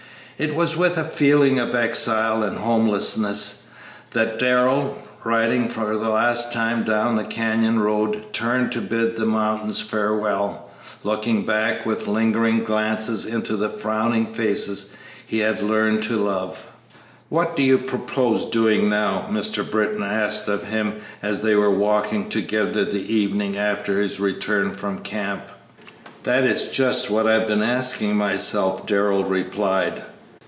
It 0.43 0.55
was 0.55 0.75
with 0.75 0.97
a 0.97 1.03
feeling 1.03 1.59
of 1.59 1.75
exile 1.75 2.41
and 2.41 2.57
homelessness 2.57 3.67
that 4.09 4.39
Darrell, 4.39 4.99
riding 5.23 5.67
for 5.69 5.95
the 5.97 6.09
last 6.09 6.51
time 6.51 6.83
down 6.83 7.15
the 7.15 7.23
canyon 7.23 7.77
road, 7.79 8.23
turned 8.33 8.71
to 8.71 8.81
bid 8.81 9.17
the 9.17 9.27
mountains 9.27 9.81
farewell, 9.81 10.71
looking 11.03 11.45
back 11.45 11.85
with 11.85 12.07
lingering 12.07 12.63
glances 12.63 13.23
into 13.27 13.55
the 13.55 13.69
frowning 13.69 14.25
faces 14.25 14.93
he 15.27 15.37
had 15.37 15.61
learned 15.61 16.01
to 16.05 16.17
love. 16.17 16.71
"What 17.29 17.55
do 17.55 17.61
you 17.61 17.77
propose 17.77 18.47
doing 18.47 18.89
now?" 18.89 19.27
Mr. 19.31 19.63
Britton 19.69 20.01
asked 20.01 20.47
of 20.47 20.63
him 20.63 21.01
as 21.21 21.41
they 21.41 21.53
were 21.53 21.69
walking 21.69 22.29
together 22.29 22.83
the 22.83 23.13
evening 23.15 23.57
after 23.59 23.99
his 23.99 24.19
return 24.19 24.71
from 24.71 25.01
camp. 25.03 25.43
"That 26.23 26.45
is 26.45 26.69
just 26.71 27.11
what 27.11 27.27
I 27.27 27.33
have 27.33 27.47
been 27.47 27.61
asking 27.61 28.15
myself," 28.15 28.87
Darrell 28.87 29.23
replied. 29.23 30.01